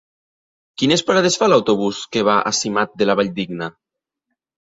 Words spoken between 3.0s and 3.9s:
de la Valldigna?